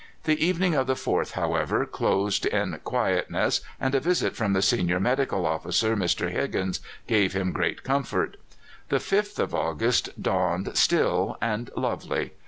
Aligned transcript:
The 0.23 0.43
evening 0.43 0.73
of 0.73 0.87
the 0.87 0.95
4th, 0.95 1.33
however, 1.33 1.85
closed 1.85 2.47
in 2.47 2.79
quietness, 2.83 3.61
and 3.79 3.93
a 3.93 3.99
visit 3.99 4.35
from 4.35 4.53
the 4.53 4.63
senior 4.63 4.99
medical 4.99 5.45
officer, 5.45 5.95
Mr. 5.95 6.31
Higgins, 6.31 6.79
gave 7.05 7.33
him 7.33 7.51
great 7.51 7.83
comfort. 7.83 8.37
The 8.89 8.95
5th 8.97 9.37
of 9.37 9.53
August 9.53 10.19
dawned 10.19 10.75
still 10.75 11.37
and 11.39 11.69
lovely. 11.77 12.33